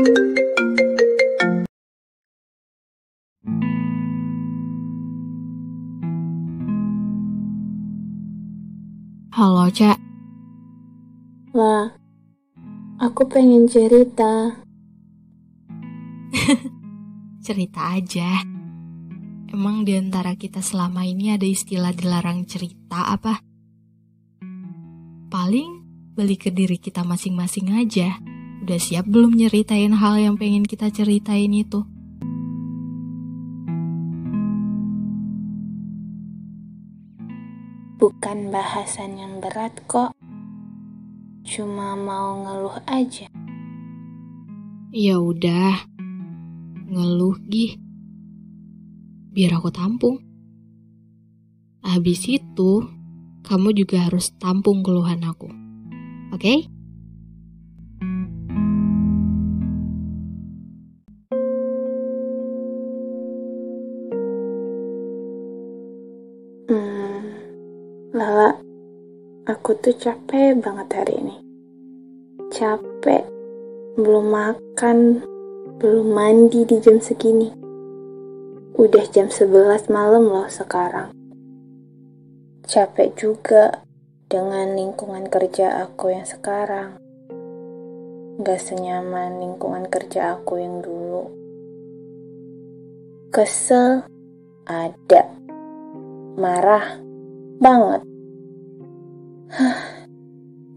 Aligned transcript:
Halo, 0.00 0.08
Cak. 9.68 10.00
Wah, 11.52 11.92
aku 12.96 13.28
pengen 13.28 13.68
cerita. 13.68 14.56
cerita 17.44 17.92
aja. 17.92 18.40
Emang 19.52 19.84
di 19.84 20.00
antara 20.00 20.32
kita 20.32 20.64
selama 20.64 21.04
ini 21.04 21.36
ada 21.36 21.44
istilah 21.44 21.92
dilarang 21.92 22.48
cerita 22.48 23.12
apa? 23.12 23.44
Paling 25.28 25.68
balik 26.16 26.48
ke 26.48 26.50
diri 26.56 26.80
kita 26.80 27.04
masing-masing 27.04 27.76
aja. 27.76 28.29
Udah 28.70 28.78
siap 28.78 29.10
belum 29.10 29.34
nyeritain 29.34 29.98
hal 29.98 30.14
yang 30.22 30.38
pengen 30.38 30.62
kita 30.62 30.94
ceritain 30.94 31.50
itu? 31.50 31.82
Bukan 37.98 38.54
bahasan 38.54 39.18
yang 39.18 39.42
berat 39.42 39.74
kok. 39.90 40.14
Cuma 41.42 41.98
mau 41.98 42.46
ngeluh 42.46 42.78
aja. 42.86 43.26
Ya 44.94 45.18
udah. 45.18 45.74
Ngeluh 46.94 47.42
gih. 47.50 47.74
Biar 49.34 49.58
aku 49.58 49.74
tampung. 49.74 50.22
Habis 51.82 52.22
itu, 52.30 52.86
kamu 53.42 53.74
juga 53.74 54.06
harus 54.06 54.30
tampung 54.38 54.86
keluhan 54.86 55.26
aku. 55.26 55.50
Oke? 56.30 56.38
Okay? 56.38 56.79
Lala, 68.10 68.58
aku 69.46 69.78
tuh 69.78 69.94
capek 69.94 70.58
banget 70.58 70.98
hari 70.98 71.14
ini. 71.22 71.36
Capek, 72.50 73.22
belum 73.94 74.34
makan, 74.34 75.22
belum 75.78 76.10
mandi 76.10 76.66
di 76.66 76.82
jam 76.82 76.98
segini. 76.98 77.54
Udah 78.74 79.06
jam 79.14 79.30
11 79.30 79.86
malam 79.94 80.26
loh 80.26 80.50
sekarang. 80.50 81.14
Capek 82.66 83.14
juga 83.14 83.86
dengan 84.26 84.74
lingkungan 84.74 85.30
kerja 85.30 85.78
aku 85.86 86.10
yang 86.10 86.26
sekarang. 86.26 86.98
Gak 88.42 88.58
senyaman 88.58 89.38
lingkungan 89.38 89.86
kerja 89.86 90.34
aku 90.34 90.58
yang 90.58 90.82
dulu. 90.82 91.30
Kesel, 93.30 94.02
ada. 94.66 95.30
Marah, 96.34 97.09
banget. 97.60 98.02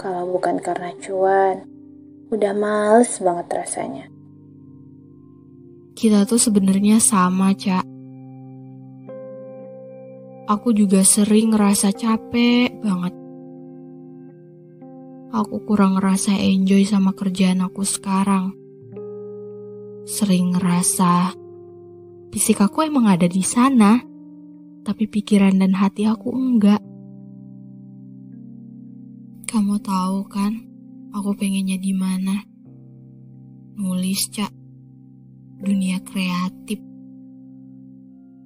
Kalau 0.00 0.24
bukan 0.32 0.56
karena 0.64 0.96
cuan, 1.04 1.68
udah 2.32 2.52
males 2.56 3.20
banget 3.20 3.46
rasanya. 3.52 4.08
Kita 5.92 6.24
tuh 6.24 6.40
sebenarnya 6.40 6.96
sama, 6.96 7.52
Cak. 7.52 7.84
Aku 10.48 10.72
juga 10.72 11.04
sering 11.04 11.52
ngerasa 11.52 11.92
capek 11.92 12.72
banget. 12.80 13.14
Aku 15.30 15.62
kurang 15.62 16.00
ngerasa 16.00 16.34
enjoy 16.34 16.82
sama 16.88 17.14
kerjaan 17.14 17.62
aku 17.62 17.86
sekarang. 17.86 18.56
Sering 20.08 20.56
ngerasa 20.56 21.38
fisik 22.34 22.58
aku 22.58 22.82
emang 22.82 23.06
ada 23.06 23.30
di 23.30 23.46
sana 23.46 24.09
tapi 24.80 25.04
pikiran 25.06 25.60
dan 25.60 25.76
hati 25.76 26.08
aku 26.08 26.32
enggak. 26.32 26.80
Kamu 29.50 29.82
tahu 29.82 30.30
kan, 30.30 30.62
aku 31.10 31.34
pengennya 31.34 31.76
di 31.76 31.90
mana? 31.90 32.38
Nulis, 33.76 34.30
Cak. 34.30 34.52
Dunia 35.60 36.00
kreatif. 36.00 36.80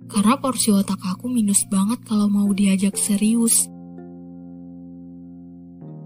Karena 0.08 0.38
porsi 0.38 0.72
otak 0.72 1.00
aku 1.04 1.28
minus 1.28 1.66
banget 1.68 2.02
kalau 2.06 2.26
mau 2.32 2.48
diajak 2.50 2.96
serius. 2.96 3.66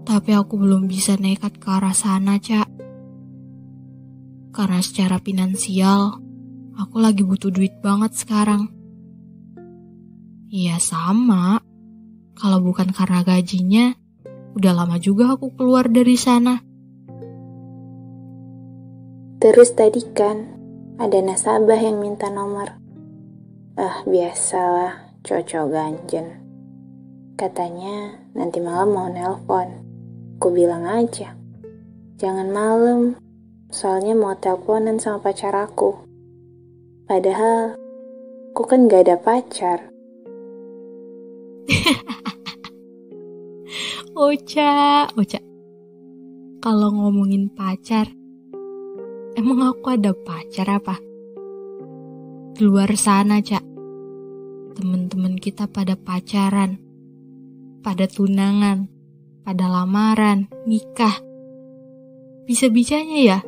Tapi 0.03 0.31
aku 0.33 0.57
belum 0.57 0.89
bisa 0.89 1.15
nekat 1.15 1.61
ke 1.61 1.67
arah 1.69 1.93
sana, 1.93 2.41
Cak. 2.41 2.67
Karena 4.49 4.81
secara 4.81 5.21
finansial, 5.21 6.17
aku 6.75 6.95
lagi 6.97 7.21
butuh 7.21 7.53
duit 7.53 7.77
banget 7.85 8.17
sekarang. 8.17 8.78
Iya 10.49 10.81
sama. 10.81 11.61
Kalau 12.33 12.57
bukan 12.65 12.89
karena 12.89 13.21
gajinya, 13.21 13.93
udah 14.57 14.73
lama 14.73 14.97
juga 14.97 15.37
aku 15.37 15.53
keluar 15.53 15.85
dari 15.85 16.17
sana. 16.17 16.65
Terus 19.37 19.77
tadi 19.77 20.01
kan, 20.09 20.49
ada 20.97 21.21
nasabah 21.21 21.77
yang 21.77 22.01
minta 22.01 22.33
nomor. 22.33 22.81
Ah, 23.77 24.01
biasalah, 24.09 25.21
cocok 25.21 25.69
ganjen. 25.69 26.41
Katanya 27.37 28.17
nanti 28.33 28.57
malam 28.57 28.89
mau 28.89 29.05
nelpon. 29.05 29.85
Ku 30.41 30.49
bilang 30.49 30.89
aja, 30.89 31.37
jangan 32.17 32.49
malam, 32.49 33.21
soalnya 33.69 34.17
mau 34.17 34.33
teleponan 34.33 34.97
sama 34.97 35.21
pacar 35.21 35.53
aku. 35.53 35.93
Padahal, 37.05 37.77
aku 38.49 38.65
kan 38.65 38.89
gak 38.89 39.05
ada 39.05 39.17
pacar. 39.21 39.98
Ocha, 44.17 45.05
Ocha. 45.13 45.37
Kalau 46.59 46.91
ngomongin 46.91 47.47
pacar, 47.53 48.09
emang 49.37 49.61
aku 49.63 49.95
ada 49.95 50.11
pacar 50.11 50.67
apa? 50.67 50.99
Di 52.57 52.61
luar 52.65 52.91
sana, 52.99 53.39
Cak. 53.39 53.63
Temen-temen 54.75 55.39
kita 55.39 55.71
pada 55.71 55.95
pacaran, 55.95 56.75
pada 57.79 58.03
tunangan, 58.09 58.89
pada 59.45 59.71
lamaran, 59.71 60.51
nikah. 60.67 61.15
Bisa-bisanya 62.49 63.19
ya, 63.23 63.39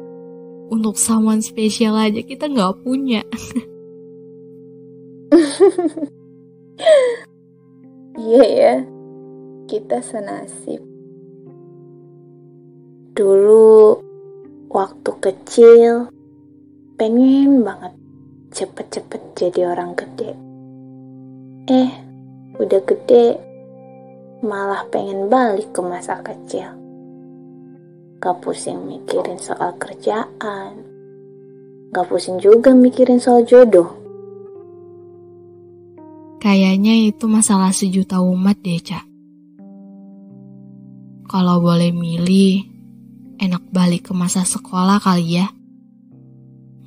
untuk 0.71 0.95
someone 0.95 1.43
spesial 1.43 1.99
aja 1.99 2.23
kita 2.23 2.47
nggak 2.47 2.79
punya. 2.85 3.27
Iya 8.11 8.43
ya, 8.43 8.75
kita 9.71 10.03
senasib. 10.03 10.83
Dulu, 13.15 13.95
waktu 14.67 15.11
kecil, 15.23 16.11
pengen 16.99 17.63
banget 17.63 17.95
cepet-cepet 18.51 19.21
jadi 19.39 19.71
orang 19.71 19.95
gede. 19.95 20.35
Eh, 21.71 21.91
udah 22.59 22.81
gede, 22.83 23.39
malah 24.43 24.83
pengen 24.91 25.31
balik 25.31 25.71
ke 25.71 25.79
masa 25.79 26.19
kecil. 26.19 26.67
Gak 28.19 28.43
pusing 28.43 28.91
mikirin 28.91 29.39
soal 29.39 29.71
kerjaan, 29.79 30.83
gak 31.95 32.11
pusing 32.11 32.43
juga 32.43 32.75
mikirin 32.75 33.23
soal 33.23 33.47
jodoh. 33.47 34.00
Kayaknya 36.41 37.05
itu 37.05 37.29
masalah 37.29 37.69
sejuta 37.69 38.17
umat 38.17 38.57
deh, 38.65 38.81
Cak. 38.81 39.05
Kalau 41.29 41.61
boleh 41.61 41.93
milih, 41.93 42.65
enak 43.37 43.69
balik 43.69 44.09
ke 44.09 44.13
masa 44.17 44.41
sekolah 44.41 44.97
kali 44.97 45.37
ya. 45.37 45.53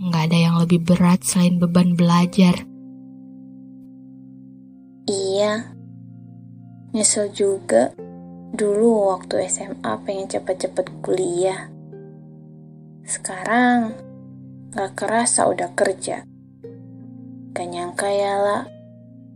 Nggak 0.03 0.23
ada 0.27 0.39
yang 0.43 0.57
lebih 0.59 0.83
berat 0.83 1.23
selain 1.23 1.63
beban 1.63 1.95
belajar. 1.95 2.67
Iya, 5.07 5.71
nyesel 6.91 7.31
juga 7.31 7.95
dulu 8.55 9.15
waktu 9.15 9.47
SMA 9.47 10.03
pengen 10.03 10.27
cepet-cepet 10.31 10.87
kuliah. 10.99 11.71
Sekarang 13.07 13.95
gak 14.75 14.99
kerasa 14.99 15.47
udah 15.47 15.71
kerja. 15.79 16.27
Gak 17.55 17.69
nyangka 17.71 18.09
ya 18.11 18.35
lah, 18.41 18.63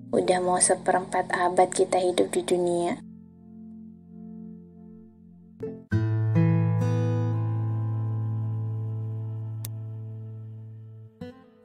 Udah 0.09 0.41
mau 0.41 0.57
seperempat 0.57 1.29
abad 1.29 1.69
kita 1.69 2.01
hidup 2.01 2.33
di 2.33 2.41
dunia. 2.41 2.97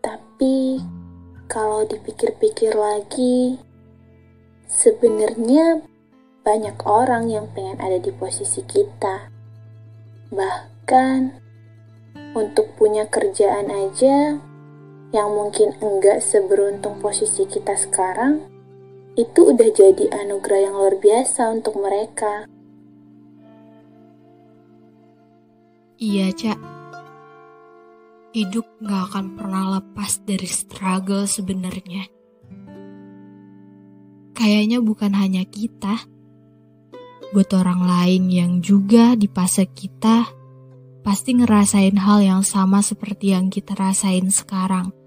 Tapi 0.04 0.84
kalau 1.48 1.88
dipikir-pikir 1.88 2.76
lagi, 2.76 3.56
sebenarnya 4.68 5.80
banyak 6.44 6.76
orang 6.84 7.32
yang 7.32 7.48
pengen 7.56 7.80
ada 7.80 7.96
di 7.96 8.12
posisi 8.12 8.60
kita. 8.68 9.32
Bahkan 10.36 11.20
untuk 12.36 12.76
punya 12.76 13.08
kerjaan 13.08 13.72
aja 13.72 14.36
yang 15.14 15.30
mungkin 15.30 15.78
enggak 15.78 16.26
seberuntung 16.26 16.98
posisi 16.98 17.46
kita 17.46 17.78
sekarang, 17.78 18.50
itu 19.14 19.54
udah 19.54 19.70
jadi 19.70 20.10
anugerah 20.10 20.60
yang 20.66 20.76
luar 20.76 20.98
biasa 20.98 21.54
untuk 21.54 21.78
mereka. 21.78 22.50
Iya, 26.02 26.34
Cak. 26.34 26.60
Hidup 28.34 28.66
gak 28.82 29.14
akan 29.14 29.38
pernah 29.38 29.78
lepas 29.78 30.18
dari 30.26 30.50
struggle 30.50 31.30
sebenarnya. 31.30 32.10
Kayaknya 34.34 34.82
bukan 34.82 35.14
hanya 35.14 35.46
kita, 35.46 36.10
buat 37.30 37.54
orang 37.54 37.86
lain 37.86 38.24
yang 38.34 38.52
juga 38.66 39.14
di 39.14 39.30
fase 39.30 39.70
kita 39.70 40.26
pasti 41.06 41.38
ngerasain 41.38 42.02
hal 42.02 42.26
yang 42.26 42.42
sama 42.42 42.82
seperti 42.82 43.38
yang 43.38 43.54
kita 43.54 43.78
rasain 43.78 44.34
sekarang. 44.34 45.03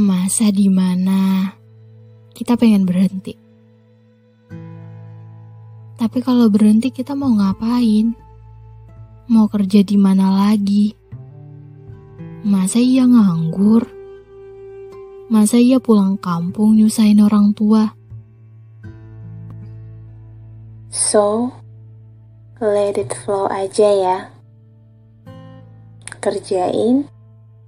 Masa 0.00 0.48
di 0.48 0.72
mana 0.72 1.52
kita 2.32 2.56
pengen 2.56 2.88
berhenti. 2.88 3.36
Tapi 6.00 6.18
kalau 6.24 6.48
berhenti 6.48 6.88
kita 6.88 7.12
mau 7.12 7.28
ngapain? 7.28 8.16
Mau 9.28 9.44
kerja 9.52 9.84
di 9.84 10.00
mana 10.00 10.32
lagi? 10.32 10.96
Masa 12.48 12.80
iya 12.80 13.04
nganggur? 13.04 13.84
Masa 15.28 15.60
iya 15.60 15.76
pulang 15.76 16.16
kampung 16.16 16.80
nyusahin 16.80 17.20
orang 17.20 17.52
tua? 17.52 17.92
So, 20.88 21.52
let 22.56 22.96
it 22.96 23.12
flow 23.12 23.52
aja 23.52 23.88
ya. 23.92 24.18
Kerjain 26.24 27.04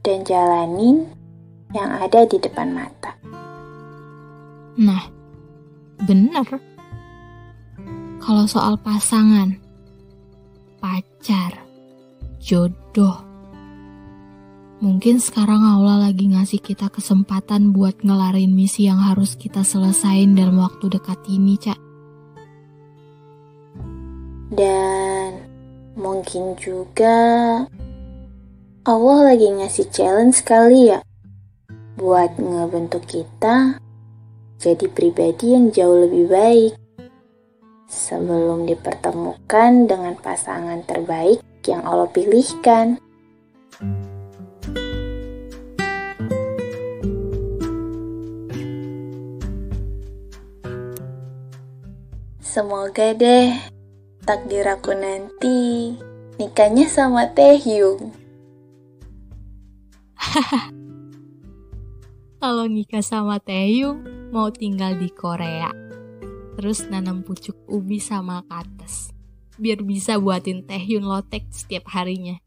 dan 0.00 0.24
jalanin 0.24 1.12
yang 1.72 1.90
ada 2.00 2.24
di 2.28 2.36
depan 2.36 2.68
mata. 2.72 3.16
Nah, 4.80 5.04
bener. 6.04 6.46
Kalau 8.22 8.44
soal 8.46 8.78
pasangan, 8.78 9.58
pacar, 10.78 11.58
jodoh, 12.38 13.18
mungkin 14.78 15.18
sekarang 15.18 15.60
Allah 15.60 16.08
lagi 16.08 16.30
ngasih 16.30 16.62
kita 16.62 16.86
kesempatan 16.88 17.74
buat 17.74 17.98
ngelarin 18.00 18.54
misi 18.54 18.86
yang 18.86 19.02
harus 19.02 19.34
kita 19.34 19.66
selesain 19.66 20.38
dalam 20.38 20.62
waktu 20.62 20.86
dekat 20.86 21.18
ini, 21.26 21.58
Cak. 21.58 21.80
Dan 24.52 25.42
mungkin 25.98 26.54
juga 26.56 27.18
Allah 28.82 29.18
lagi 29.34 29.48
ngasih 29.50 29.88
challenge 29.92 30.44
kali 30.46 30.94
ya 30.94 31.00
buat 32.02 32.34
ngebentuk 32.34 33.06
kita 33.06 33.78
jadi 34.58 34.86
pribadi 34.90 35.54
yang 35.54 35.70
jauh 35.70 36.02
lebih 36.02 36.26
baik 36.26 36.72
sebelum 37.86 38.66
dipertemukan 38.66 39.86
dengan 39.86 40.18
pasangan 40.18 40.82
terbaik 40.82 41.38
yang 41.62 41.86
Allah 41.86 42.10
pilihkan. 42.10 42.98
Semoga 52.42 53.14
deh 53.14 53.54
takdir 54.26 54.66
aku 54.66 54.90
nanti 54.90 55.94
nikahnya 56.42 56.90
sama 56.90 57.30
Taehyung. 57.30 58.10
kalau 62.42 62.66
nikah 62.66 63.06
sama 63.06 63.38
Taeyong 63.38 64.34
mau 64.34 64.50
tinggal 64.50 64.98
di 64.98 65.06
Korea. 65.14 65.70
Terus 66.58 66.90
nanam 66.90 67.22
pucuk 67.22 67.54
ubi 67.70 68.02
sama 68.02 68.42
kates. 68.50 69.14
Biar 69.62 69.78
bisa 69.86 70.18
buatin 70.18 70.66
Taehyung 70.66 71.06
lotek 71.06 71.46
setiap 71.54 71.86
harinya. 71.94 72.42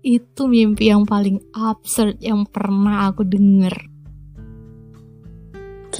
Itu 0.00 0.48
mimpi 0.48 0.88
yang 0.88 1.04
paling 1.04 1.44
absurd 1.52 2.24
yang 2.24 2.48
pernah 2.48 3.12
aku 3.12 3.28
denger. 3.28 3.92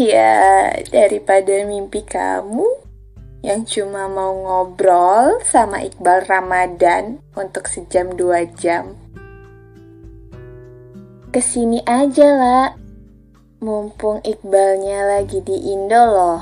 Ya, 0.00 0.72
daripada 0.88 1.68
mimpi 1.68 2.00
kamu, 2.00 2.83
yang 3.44 3.69
cuma 3.69 4.08
mau 4.08 4.32
ngobrol 4.32 5.37
sama 5.44 5.85
Iqbal 5.85 6.25
Ramadan 6.25 7.20
untuk 7.37 7.69
sejam 7.69 8.17
dua 8.17 8.49
jam. 8.56 8.96
Ke 11.29 11.44
sini 11.44 11.85
aja 11.85 12.25
lah, 12.25 12.73
mumpung 13.61 14.25
Iqbalnya 14.25 15.12
lagi 15.12 15.44
di 15.44 15.76
Indo 15.76 16.02
loh. 16.08 16.41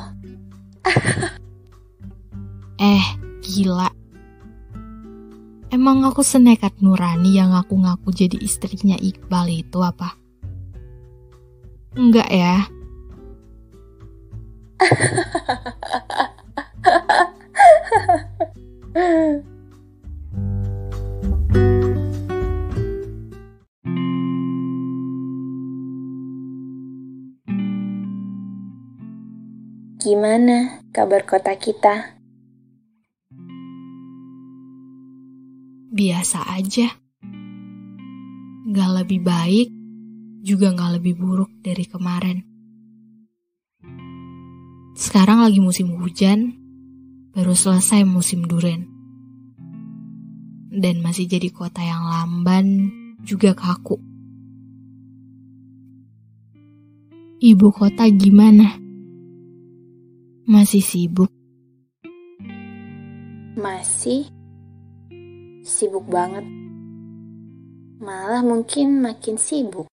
eh, 2.79 3.07
gila. 3.43 3.91
Emang 5.75 6.07
aku 6.07 6.23
senekat 6.23 6.79
Nurani 6.79 7.35
yang 7.35 7.51
aku 7.51 7.83
ngaku 7.83 8.15
jadi 8.15 8.39
istrinya 8.39 8.95
Iqbal 8.95 9.51
itu 9.51 9.83
apa? 9.83 10.15
Enggak 11.99 12.31
ya. 12.31 12.63
Gimana 30.03 30.85
kabar 30.93 31.25
kota 31.25 31.57
kita? 31.57 32.21
Biasa 35.89 36.53
aja. 36.53 36.93
Gak 38.69 38.91
lebih 38.93 39.25
baik, 39.25 39.73
juga 40.45 40.69
gak 40.77 41.01
lebih 41.01 41.17
buruk 41.17 41.49
dari 41.65 41.89
kemarin. 41.89 42.45
Sekarang 44.93 45.41
lagi 45.41 45.65
musim 45.65 45.97
hujan, 45.97 46.62
baru 47.33 47.57
selesai 47.57 48.05
musim 48.05 48.45
duren. 48.45 48.89
Dan 50.73 51.05
masih 51.05 51.29
jadi 51.29 51.53
kota 51.53 51.85
yang 51.85 52.05
lamban, 52.05 52.89
juga 53.21 53.53
kaku. 53.53 54.01
Ibu 57.43 57.69
kota 57.75 58.09
gimana? 58.09 58.79
Masih 60.49 60.81
sibuk? 60.81 61.29
Masih 63.59 64.33
sibuk 65.61 66.09
banget. 66.09 66.47
Malah 68.01 68.41
mungkin 68.41 69.05
makin 69.05 69.37
sibuk. 69.37 69.92